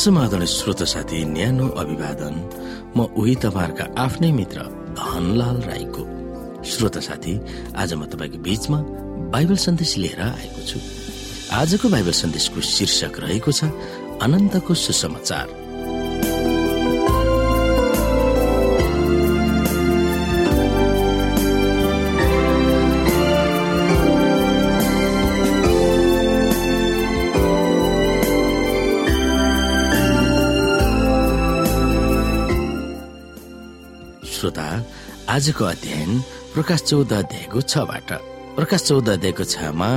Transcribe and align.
समाधान 0.00 0.44
श्रोत 0.46 0.82
साथी 0.82 1.24
न्यानो 1.28 1.66
अभिवादन। 1.76 2.34
म 2.96 3.04
उही 3.20 3.34
तपाईँहरूका 3.36 3.84
आफ्नै 4.00 4.30
मित्र 4.32 4.62
धनलाल 4.96 5.60
राईको। 5.60 6.02
श्रोत 6.64 6.96
साथी 7.04 7.34
आज 7.76 7.92
म 7.94 8.08
तपाईँको 8.08 8.38
बीचमा 8.40 8.78
बाइबल 9.28 9.56
सन्देश 9.60 9.96
लिएर 10.00 10.20
आएको 10.24 10.60
छु। 10.64 10.78
आजको 11.52 11.88
बाइबल 11.88 12.14
सन्देशको 12.16 12.60
शीर्षक 12.64 13.20
रहेको 13.20 13.52
छ 13.52 13.68
अनन्तको 14.24 14.72
सुसमाचार। 14.74 15.59
श्रोता 34.40 34.68
आजको 35.28 35.64
अध्ययन 35.64 36.20
प्रकाश 36.54 36.80
चौध 36.82 37.12
अध्यायको 37.12 37.60
छबाट। 37.60 38.10
प्रकाश 38.56 38.82
चौध 38.82 39.08
अध्यायको 39.08 39.44
छमा 39.44 39.88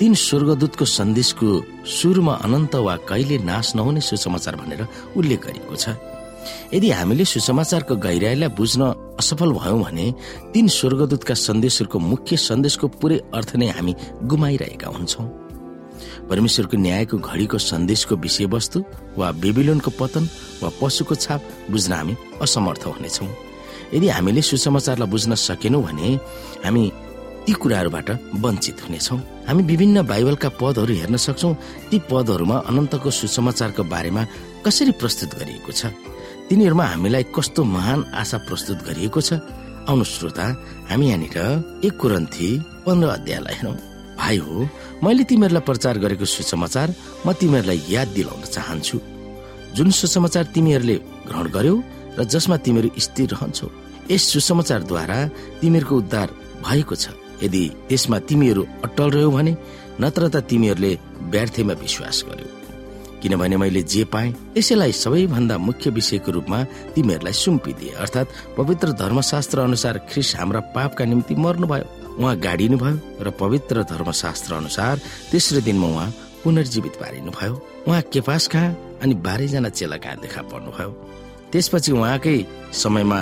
तीन 0.00 0.14
स्वर्गदूतको 0.16 0.84
सन्देशको 0.88 1.48
सुरुमा 1.84 2.34
अनन्त 2.46 2.74
वा 2.80 2.94
कहिले 3.04 3.38
नाश 3.44 3.74
नहुने 3.76 4.00
सुसमाचार 4.00 4.56
भनेर 4.56 4.80
उल्लेख 5.20 5.40
गरिएको 5.46 5.76
छ। 5.76 6.00
यदि 6.72 6.90
हामीले 6.96 7.24
सुसमाचारको 7.28 7.96
गहिराईलाई 8.00 8.48
बुझ्न 8.56 8.82
असफल 9.20 9.52
भयौं 9.60 9.80
भने 9.84 10.06
तीन 10.54 10.66
स्वर्गदूतका 10.80 11.34
सन्देशहरूको 11.36 11.98
मुख्य 12.00 12.36
सन्देशको 12.48 12.86
पुरै 12.96 13.18
अर्थ 13.36 13.50
नै 13.60 13.68
हामी 13.76 13.92
गुमाइरहेका 14.24 14.88
हुन्छौं। 14.96 15.26
परमेश्वरको 16.30 16.76
न्यायको 16.86 17.16
घडीको 17.20 17.58
सन्देशको 17.68 18.16
विषयवस्तु 18.24 18.78
वा 19.20 19.28
बेबिलोनको 19.44 19.90
पतन 20.00 20.24
वा 20.62 20.68
पशुको 20.80 21.14
छाप 21.20 21.40
बुझ्न 21.70 21.92
हामी 21.92 22.14
असमर्थ 22.40 22.82
हुनेछौँ। 22.88 23.49
यदि 23.94 24.08
हामीले 24.08 24.42
सुसमाचारलाई 24.42 25.08
बुझ्न 25.10 25.34
सकेनौँ 25.34 25.82
भने 25.82 26.08
हामी 26.64 26.82
ती 27.46 27.52
कुराहरूबाट 27.52 28.08
वञ्चित 28.44 28.78
हुनेछौँ। 28.84 29.18
हामी 29.48 29.62
विभिन्न 29.64 30.06
बाइबलका 30.06 30.48
पदहरू 30.60 30.94
हेर्न 30.94 31.16
सक्छौँ। 31.16 31.54
ती 31.90 31.96
पदहरूमा 32.10 32.56
अनन्तको 32.68 33.10
सुसमाचारको 33.10 33.82
बारेमा 33.84 34.22
कसरी 34.64 34.92
प्रस्तुत 35.00 35.30
गरिएको 35.40 35.72
छ? 35.72 35.90
तिनीहरूमा 36.48 36.84
हामीलाई 36.84 37.24
कस्तो 37.34 37.64
महान 37.64 38.00
आशा 38.14 38.38
प्रस्तुत 38.48 38.78
गरिएको 38.86 39.20
छ? 39.20 39.40
आउनु 39.88 40.04
श्रोता 40.04 40.46
हामी 40.90 41.06
यहाँनिर 41.08 41.38
एक 41.86 41.94
कुरन्थी 41.96 42.48
पन्ध्र 42.86 43.08
अध्यायलाई 43.08 43.54
हेरौँ। 43.58 43.76
भाइ 44.20 44.36
हो 44.36 44.68
मैले 45.02 45.24
तिमीहरूलाई 45.24 45.64
प्रचार 45.64 45.98
गरेको 46.04 46.24
सुसमाचार 46.28 46.88
म 47.26 47.32
तिमीहरूलाई 47.32 47.80
याद 47.88 48.08
दिलाउन 48.14 48.42
चाहन्छु। 48.44 48.96
जुन 49.74 49.90
सुसमाचार 49.90 50.44
तिमीहरूले 50.54 50.96
ग्रहण 51.26 51.46
गर्यौ 51.56 51.76
र 52.18 52.24
जसमा 52.24 52.56
तिमीहरू 52.64 52.88
स्थिर 52.96 53.28
रहन्छौ 53.34 53.68
यस 54.10 54.22
सुसमाचारद्वारा 54.32 55.18
तिमीहरूको 55.60 55.96
उद्धार 55.96 56.28
भएको 56.66 56.94
छ। 56.94 57.06
यदि 57.42 57.62
त्यसमा 57.88 58.18
तिमीहरू 58.28 58.62
अटल 58.84 59.08
रह्यौ 59.10 59.30
भने 59.30 59.52
नत्र 60.00 60.22
त 60.28 60.36
तिमीहरूले 60.50 60.92
व्यर्थेमा 61.32 61.74
विश्वास 61.80 62.24
गर्यो। 62.28 62.48
किनभने 63.20 63.56
मैले 63.56 63.82
जे 63.84 64.04
पाएँ 64.08 64.32
त्यसैलाई 64.54 64.92
सबैभन्दा 64.92 65.56
मुख्य 65.58 65.90
विषयको 65.92 66.30
रूपमा 66.32 66.58
तिमीहरूलाई 66.94 67.32
सुम्पिदिए। 67.32 67.92
अर्थात् 68.02 68.56
पवित्र 68.56 68.92
धर्मशास्त्र 68.96 69.58
अनुसार 69.60 69.98
ख्रिस 70.10 70.36
हाम्रा 70.36 70.60
पापका 70.74 71.04
निम्ति 71.04 71.34
मर्नुभयो। 71.36 72.16
उहाँ 72.20 72.36
गाडिनु 72.40 72.76
भयो 72.76 72.96
र 73.20 73.30
पवित्र 73.40 73.82
धर्मशास्त्र 73.92 74.54
अनुसार 74.54 74.94
तेस्रो 75.30 75.60
दिनमा 75.60 75.86
उहाँ 75.86 76.08
पुनर्जीवित 76.44 76.94
पारिनुभयो। 76.96 77.54
उहाँ 77.88 78.02
केपास 78.12 78.46
कहाँ 78.52 78.98
अनि 79.02 79.14
बाह्रैजना 79.24 79.68
चेला 79.68 79.96
कहाँ 79.96 80.16
देखा 80.24 80.42
पर्नुभयो 80.48 80.90
त्यसपछि 81.52 81.92
उहाँकै 81.92 82.36
समयमा 82.72 83.20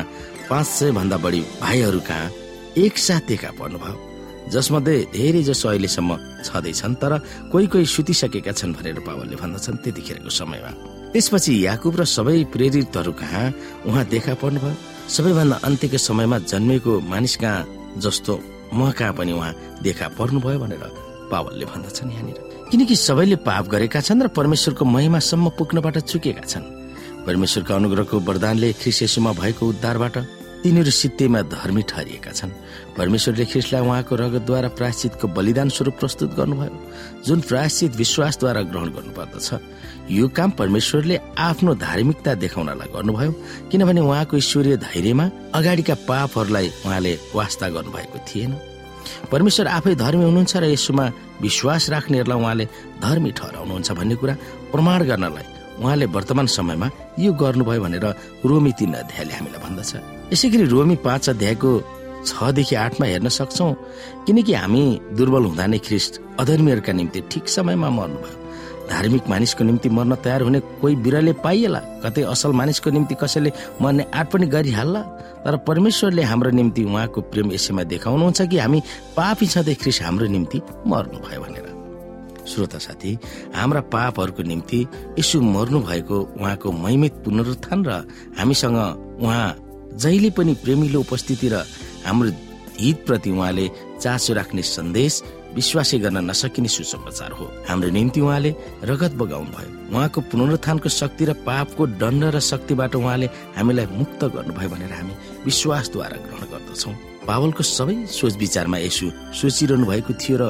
पाँच 0.51 0.67
सय 0.67 0.91
भन्दा 0.99 1.17
बढी 1.25 1.41
भाइहरू 1.61 2.01
कहाँ 2.09 2.31
एकसाथ 2.85 3.23
देखा 3.29 3.51
पर्नुभयो 3.59 3.97
जसमध्ये 4.53 4.97
धेरै 5.13 5.43
जसो 5.43 5.69
अहिलेसम्म 5.69 6.17
छँदैछन् 6.45 6.95
तर 7.03 7.13
कोही 7.53 7.67
कोही 7.73 7.87
सुतिसकेका 7.95 8.53
छन् 8.53 8.73
भनेर 8.77 9.01
पावलले 9.05 9.37
भन्दछन् 9.37 9.81
त्यतिखेरको 9.85 10.31
समयमा। 10.31 10.71
त्यसपछि 11.13 11.53
याकुब 11.67 12.01
र 12.01 12.05
सबै 12.05 12.45
प्रेरितहरू 12.53 13.13
कहाँ 13.13 13.53
उहाँ 13.89 14.05
देखा 14.09 14.35
पर्नुभयो 14.41 14.75
सबैभन्दा 15.09 15.57
अन्त्यको 15.69 15.99
समयमा 15.99 16.39
जन्मेको 16.49 16.93
मानिस 17.13 17.37
कहाँ 17.37 17.67
जस्तो 18.01 18.33
म 18.73 18.91
कहाँ 18.93 19.13
पनि 19.19 19.33
उहाँ 19.33 19.53
देखा 19.85 20.09
पर्नुभयो 20.17 20.59
भनेर 20.65 20.85
पावलले 21.33 21.65
भन्दछन् 21.65 22.13
यहाँनिर। 22.13 22.39
किनकि 22.71 22.97
सबैले 22.97 23.37
पाप 23.45 23.69
गरेका 23.69 24.01
छन् 24.01 24.23
र 24.23 24.29
परमेश्वरको 24.33 24.85
महिमासम्म 24.85 25.49
पुग्नबाट 25.59 25.97
चुकेका 26.09 26.45
छन्। 26.45 26.78
परमेश्वरको 27.29 27.73
अनुग्रहको 27.75 28.17
वरदानले 28.25 28.73
ख्रिसेसुमा 28.81 29.33
भएको 29.37 29.63
उद्धारबाट 29.69 30.17
तिनीहरू 30.63 30.91
सित्तैमा 30.91 31.41
धर्मी 31.55 31.83
ठहरिएका 31.91 32.33
छन्। 32.33 32.51
परमेश्वरले 32.99 33.45
ख्रिसलाई 33.53 33.83
उहाँको 33.85 34.15
रगतद्वारा 34.17 34.69
प्रायश्चितको 34.79 35.27
बलिदान 35.37 35.69
स्वरूप 35.77 35.95
प्रस्तुत 36.01 36.31
गर्नुभयो 36.35 36.77
जुन 37.27 37.41
प्रायश्चित 37.47 37.97
विश्वासद्वारा 37.97 38.63
ग्रहण 38.73 38.89
गर्नुपर्दछ। 38.97 39.49
यो 40.11 40.29
काम 40.35 40.51
परमेश्वरले 40.59 41.17
आफ्नो 41.39 41.75
धार्मिकता 41.85 42.35
देखाउनलाई 42.43 42.89
गर्नुभयो 42.97 43.33
किनभने 43.71 44.01
उहाँको 44.01 44.37
ईश्वरीय 44.37 44.77
धैर्यमा 44.89 45.31
अगाडिका 45.55 45.95
पापहरूलाई 46.09 46.69
उहाँले 46.87 47.13
वास्ता 47.35 47.69
गर्नुभएको 47.77 48.19
थिएन। 48.27 48.53
परमेश्वर 49.31 49.67
आफै 49.79 49.95
धर्मी 49.95 50.25
हुनुहुन्छ 50.25 50.57
र 50.57 50.65
यसोमा 50.75 51.07
विश्वास 51.45 51.91
राख्नेहरूलाई 51.91 52.41
उहाँले 52.41 52.67
धर्मी 53.05 53.31
ठहराउनुहुन्छ 53.39 53.89
भन्ने 53.93 54.15
कुरा 54.17 54.35
प्रमाण 54.73 55.07
गर्नलाई 55.07 55.58
उहाँले 55.81 56.07
वर्तमान 56.17 56.47
समयमा 56.47 56.89
यो 57.19 57.33
गर्नुभयो 57.33 57.81
भनेर 57.83 58.07
रोमी 58.45 58.73
तीन 58.79 58.93
अध्यायले 59.03 59.35
हामीलाई 59.35 59.61
भन्दछ। 59.65 59.93
यसै 60.33 60.49
गरी 60.51 60.65
रोमी 60.75 60.97
पाँच 61.07 61.29
अध्यायको 61.31 61.71
छदेखि 62.27 62.75
आठमा 62.75 63.07
हेर्न 63.07 63.29
सक्छौ 63.29 63.69
किनकि 64.27 64.53
हामी 64.53 64.83
दुर्बल 65.17 65.45
हुँदा 65.49 65.67
नै 65.67 65.79
ख्रिस्ट 65.87 66.13
अधर्मीहरूका 66.41 66.93
निम्ति 66.93 67.21
ठिक 67.31 67.49
समयमा 67.49 67.89
मर्नुभयो। 67.91 68.37
धार्मिक 68.89 69.29
मानिसको 69.29 69.65
निम्ति 69.65 69.89
मर्न 69.93 70.15
तयार 70.25 70.43
हुने 70.43 70.61
कोही 70.81 70.97
बिरले 71.05 71.33
पाइएला? 71.45 71.81
कतै 72.05 72.23
असल 72.25 72.53
मानिसको 72.57 72.91
निम्ति 72.91 73.15
कसैले 73.21 73.53
मर्ने 73.83 74.05
आँट 74.17 74.27
पनि 74.33 74.47
गरिहाल्ला? 74.49 75.03
तर 75.45 75.57
परमेश्वरले 75.69 76.23
हाम्रो 76.23 76.51
निम्ति 76.51 76.85
उहाँको 76.85 77.21
प्रेम 77.31 77.53
यसैमा 77.53 77.83
देखाउनुहुन्छ 77.93 78.41
कि 78.49 78.59
हामी 78.59 78.81
पापी 79.17 79.47
छँदै 79.47 79.75
ख्रिस 79.77 80.03
हाम्रो 80.03 80.27
निम्ति 80.27 80.59
मर्नुभयो 80.89 81.41
भनेर। 81.41 81.68
श्रोता 82.49 82.79
साथी 82.79 83.13
हाम्रा 83.55 83.81
पापहरूको 83.95 84.43
निम्ति 84.43 84.81
यसो 85.19 85.41
मर्नु 85.55 85.79
भएको 85.89 86.17
उहाँको 86.41 86.73
महिमित 86.85 87.15
पुनरुत्थान 87.25 87.85
र 87.87 87.91
हामीसँग 88.39 88.79
उहाँ 89.23 89.49
जहिले 90.03 90.31
पनि 90.37 90.55
प्रेमिलो 90.65 91.01
उपस्थिति 91.01 91.49
र 91.53 91.65
हाम्रो 92.07 92.31
हितप्रति 92.81 93.31
उहाँले 93.31 93.67
चासो 94.01 94.33
राख्ने 94.35 94.63
सन्देश 94.63 95.23
विश्वासै 95.55 95.99
गर्न 95.99 96.19
नसकिने 96.31 96.69
सुसमाचार 96.69 97.33
हो। 97.33 97.45
हाम्रो 97.69 97.91
निम्ति 97.91 98.21
उहाँले 98.21 98.51
रगत 98.85 99.13
बगाउनु 99.21 99.51
भयो 99.51 99.71
उहाँको 99.91 100.21
पुनरुत्थानको 100.31 100.89
शक्ति 100.89 101.25
र 101.25 101.33
पापको 101.43 101.87
दण्ड 101.99 102.25
र 102.35 102.41
शक्तिबाट 102.51 102.95
उहाँले 102.95 103.27
हामीलाई 103.57 103.87
मुक्त 103.99 104.25
गर्नुभयो 104.37 104.69
भनेर 104.69 104.93
हामी 104.93 105.15
विश्वासद्वारा 105.45 106.17
ग्रहण 106.25 106.45
गर्दछौ। 106.53 106.91
पावलको 107.27 107.63
सबै 107.63 107.97
सोच 108.07 108.37
विचारमा 108.39 108.79
यसो 108.79 109.07
सोचिरहनु 109.41 109.87
भएको 109.91 110.13
थियो 110.23 110.37
र 110.41 110.45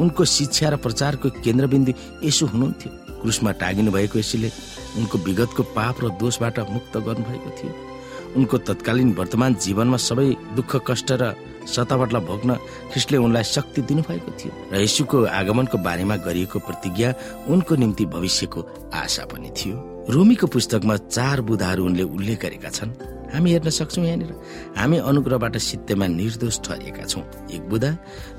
उनको 0.00 0.24
शिक्षा 0.24 0.68
र 0.68 0.76
प्रचारको 0.76 1.26
केन्द्रबिन्दु 1.44 1.92
यसो 2.24 2.46
हुनुहुन्थ्यो। 2.46 2.90
क्रुसमा 3.20 3.50
टागिनु 3.60 3.90
भएको 3.92 4.18
यसैले 4.18 4.50
उनको 4.98 5.16
विगतको 5.18 5.62
पाप 5.76 5.96
र 6.04 6.08
दोषबाट 6.20 6.58
मुक्त 6.70 6.94
गर्नुभएको 6.96 7.50
थियो। 7.58 7.72
उनको 8.36 8.56
तत्कालीन 8.68 9.12
वर्तमान 9.18 9.54
जीवनमा 9.64 9.96
सबै 9.96 10.28
दुःख 10.56 10.72
कष्ट 10.86 11.12
र 11.20 11.32
सतावटलाई 11.66 12.22
भोग्न 12.22 12.50
ख्रिस्टले 12.92 13.18
उनलाई 13.18 13.42
शक्ति 13.42 13.80
दिनुभएको 13.88 14.30
थियो 14.38 14.52
र 14.72 14.74
यशुको 14.84 15.24
आगमनको 15.24 15.76
बारेमा 15.80 16.16
गरिएको 16.22 16.58
प्रतिज्ञा 16.60 17.14
उनको 17.48 17.74
निम्ति 17.74 18.04
भविष्यको 18.06 18.60
आशा 18.94 19.24
पनि 19.32 19.50
थियो। 19.56 19.76
रोमीको 20.12 20.46
पुस्तकमा 20.46 20.96
चार 21.08 21.40
बुधाहरू 21.40 21.84
उनले 21.84 22.04
उल्लेख 22.06 22.38
गरेका 22.42 22.70
छन्। 22.70 23.15
हामी 23.34 23.50
हेर्न 23.52 23.70
सक्छौँ 23.70 24.04
यहाँनिर। 24.04 24.32
हामी 24.78 24.96
अनुग्रहबाट 25.10 25.56
सित्तैमा 25.58 26.06
निर्दोष 26.06 26.56
ठहरिएका 26.64 27.04
छौँ। 27.04 27.24
एक 27.54 27.62
बुधा 27.68 27.90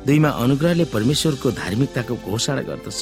दुईमा 0.05 0.29
अनुग्रहले 0.43 0.85
परमेश्वरको 0.93 1.51
धार्मिकताको 1.51 2.15
घोषणा 2.27 2.61
गर्दछ 2.69 3.01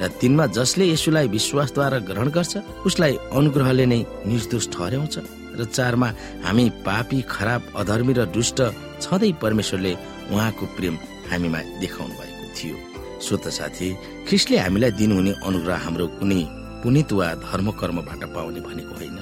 र 0.00 0.08
तिनमा 0.20 0.46
जसले 0.56 0.84
यसुलाई 0.90 1.28
विश्वासद्वारा 1.28 1.98
ग्रहण 2.08 2.28
गर्छ 2.32 2.56
उसलाई 2.88 3.14
अनुग्रहले 3.36 3.86
नै 3.86 4.00
निर्दोष 4.26 4.68
ठहर्याउँछ 4.72 5.16
र 5.58 5.64
चारमा 5.66 6.08
हामी 6.44 6.64
पापी 6.86 7.20
खराब 7.28 7.62
अधर्मी 7.76 8.12
र 8.16 8.24
दुष्ट 8.32 8.58
छँदै 9.04 9.32
परमेश्वरले 9.42 9.92
उहाँको 10.32 10.64
प्रेम 10.76 10.94
हामीमा 11.30 11.60
देखाउनु 11.80 12.14
भएको 12.16 12.46
थियो। 12.56 12.76
स्वत 13.20 13.44
साथी 13.52 13.88
ख्रिस्टले 14.28 14.56
हामीलाई 14.58 14.90
दिनुहुने 14.96 15.32
अनुग्रह 15.44 15.76
हाम्रो 15.84 16.06
कुनै 16.16 16.40
पुनित 16.80 17.12
वा 17.12 17.26
धर्म 17.44 17.70
कर्मबाट 17.80 18.22
पाउने 18.34 18.60
भनेको 18.64 18.94
होइन। 18.96 19.18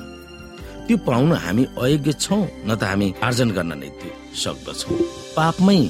त्यो 0.88 0.96
पाउन 1.06 1.32
हामी 1.44 1.64
अयोग्य 1.84 2.12
छौँ 2.24 2.44
न 2.66 2.74
त 2.74 2.82
हामी 2.90 3.08
आर्जन 3.22 3.50
गर्न 3.56 3.72
नै 3.76 3.88
त्यो 4.00 4.12
सक्दछौ। 4.42 4.94
पापमै 5.36 5.80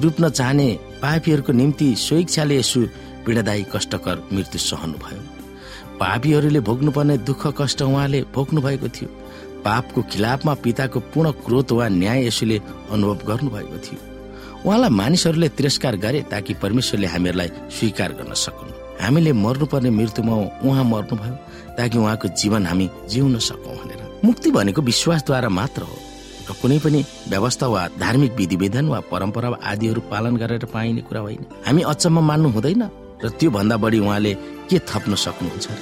डुब्न 0.00 0.28
चाहने 0.30 0.68
पापीहरूको 1.02 1.52
निम्ति 1.52 1.86
स्वेच्छाले 1.98 2.56
यसो 2.58 2.80
पीडादायी 3.26 3.64
कष्टकर 3.74 4.16
मृत्यु 4.32 4.60
सहनु 4.60 4.96
भयो 5.04 5.22
पापीहरूले 6.00 6.60
भोग्नुपर्ने 6.68 7.16
दुःख 7.28 7.42
कष्ट 7.58 7.82
उहाँले 7.82 8.20
भोग्नु 8.34 8.60
भएको 8.66 8.88
थियो। 8.94 9.08
पापको 9.66 10.00
खिलाफमा 10.12 10.54
पिताको 10.64 10.98
पूर्ण 11.12 11.30
क्रोध 11.44 11.72
वा 11.72 11.88
न्याय 11.88 12.26
यसुले 12.26 12.58
अनुभव 12.94 13.18
गर्नुभएको 13.28 13.78
थियो। 13.84 14.00
उहाँलाई 14.66 14.90
मानिसहरूले 15.00 15.48
तिरस्कार 15.58 15.96
गरे 16.04 16.20
ताकि 16.30 16.54
परमेश्वरले 16.62 17.06
हामीहरूलाई 17.14 17.50
स्वीकार 17.76 18.10
गर्न 18.18 18.32
सकुन्। 18.44 18.70
हामीले 19.02 19.32
मर्नुपर्ने 19.44 19.90
मृत्युमा 19.98 20.34
उहाँ 20.62 20.84
मर्नुभयो 20.84 21.34
ताकि 21.78 21.98
उहाँको 21.98 22.28
जीवन 22.40 22.66
हामी 22.66 22.86
जिउन 23.10 23.38
सकौँ 23.48 23.78
मुक्ति 24.24 24.50
भनेको 24.50 24.82
विश्वासद्वारा 24.82 25.48
मात्र 25.48 25.82
हो। 25.82 25.96
र 26.48 26.52
कुनै 26.60 26.78
पनि 26.78 27.00
व्यवस्था 27.28 27.66
वा 27.66 27.82
धार्मिक 28.00 28.32
विधि 28.36 28.56
विधान 28.56 28.88
वा 28.88 29.00
परम्परा 29.12 29.48
आदिहरू 29.64 30.00
पालन 30.12 30.36
गरेर 30.36 30.64
पाइने 30.72 31.02
कुरा 31.08 31.20
होइन। 31.20 31.44
हामी 31.66 31.82
अचम्म 31.92 32.20
मान्नु 32.20 32.48
हुँदैन 32.56 32.82
र 33.24 33.28
त्यो 33.38 33.50
भन्दा 33.50 33.76
बढी 33.76 33.98
उहाँले 34.00 34.32
के 34.68 34.78
थप्न 34.88 35.14
सक्नुहुन्छ 35.14 35.66
र? 35.68 35.78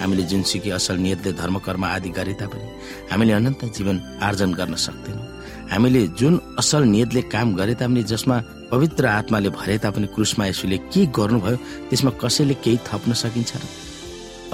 हामीले 0.00 0.22
जुनसुकै 0.30 0.70
असल 0.70 0.96
नियतले 0.96 1.32
धर्म 1.40 1.56
कर्म 1.66 1.84
आदि 1.84 2.10
गरे 2.18 2.34
तापनि 2.40 2.66
हामीले 3.10 3.32
अनन्त 3.32 3.62
जीवन 3.76 3.96
आर्जन 4.22 4.50
गर्न 4.58 4.74
सक्दैनौँ। 4.74 5.26
हामीले 5.70 6.02
जुन 6.18 6.34
असल 6.58 6.82
नियतले 6.94 7.22
काम 7.30 7.54
गरे 7.54 7.74
तापनि 7.74 8.02
जसमा 8.02 8.36
पवित्र 8.72 9.06
आत्माले 9.06 9.50
भरे 9.50 9.76
तापनि 9.78 10.06
क्रुसमा 10.14 10.46
यसुले 10.46 10.78
के 10.90 11.06
गर्नुभयो 11.18 11.56
त्यसमा 11.90 12.10
कसैले 12.22 12.54
केही 12.64 12.78
थप्न 12.88 13.12
सकिन्छ 13.12 13.52
र? 13.56 13.62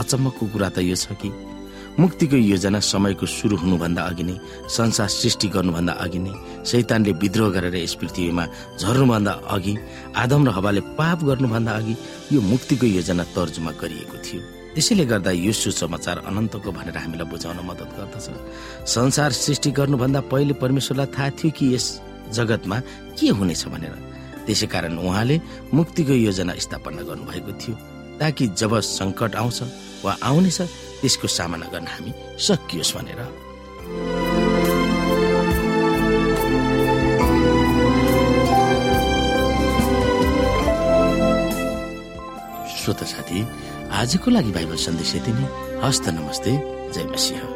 अचम्मको 0.00 0.46
कुरा 0.52 0.68
त 0.68 0.78
यो 0.84 0.96
छ 0.96 1.16
कि 1.20 1.30
मुक्तिको 1.98 2.36
योजना 2.36 2.80
समयको 2.80 3.26
सुरु 3.26 3.56
हुनुभन्दा 3.56 4.02
अघि 4.02 4.24
नै 4.28 4.36
संसार 4.68 5.08
सृष्टि 5.08 5.48
गर्नुभन्दा 5.48 5.92
अघि 6.04 6.18
नै 6.18 6.32
शैतानले 6.68 7.12
विद्रोह 7.22 7.48
गरेर 7.56 7.76
यस 7.76 7.94
पृथ्वीमा 8.00 8.44
झर्नुभन्दा 8.80 9.32
अघि 9.56 9.74
आदम 10.22 10.42
र 10.46 10.50
हवाले 10.56 10.80
पाप 10.98 11.18
गर्नुभन्दा 11.24 11.72
अघि 11.72 11.94
यो 12.32 12.40
मुक्तिको 12.52 12.86
योजना 12.86 13.24
तर्जुमा 13.36 13.72
गरिएको 13.80 14.18
थियो। 14.24 14.40
त्यसैले 14.76 15.04
गर्दा 15.08 15.30
यो 15.30 15.52
सुसमाचार 15.56 16.16
अनन्तको 16.28 16.68
भनेर 16.68 16.96
हामीलाई 17.00 17.28
बुझाउन 17.32 17.58
मद्दत 17.64 17.90
गर्दछ। 17.96 18.26
संसार 18.84 19.30
सृष्टि 19.32 19.70
गर्नुभन्दा 19.72 20.20
पहिले 20.32 20.54
परमेश्वरलाई 20.60 21.08
थाहा 21.16 21.30
थियो 21.40 21.50
कि 21.56 21.64
यस 21.74 21.86
जगतमा 22.36 22.76
के 23.16 23.28
हुनेछ 23.40 23.62
भनेर। 23.72 23.94
त्यसै 24.44 24.66
कारण 24.68 25.00
उहाँले 25.00 25.36
मुक्तिको 25.72 26.12
योजना 26.12 26.52
स्थापना 26.60 27.02
गर्नुभएको 27.08 27.52
थियो 27.56 27.74
ताकि 28.20 28.44
जब 28.60 28.72
सङ्कट 28.84 29.32
आउँछ 29.40 29.58
वा 30.04 30.12
आउनेछ 30.22 30.60
त्यसको 31.00 31.28
सामना 31.28 31.66
गर्न 31.66 31.86
हामी 31.86 32.12
सकियोस् 32.38 32.94
भनेर। 32.96 33.20
श्रोता 42.76 43.06
साथी 43.06 43.40
आजको 43.92 44.30
लागि 44.30 44.50
बाइबल 44.52 44.76
सन्देश 44.76 45.14
यति 45.16 45.32
नै। 45.32 45.46
हस्त 45.82 46.08
नमस्ते। 46.08 46.52
जय 46.94 47.04
मसिंह। 47.04 47.55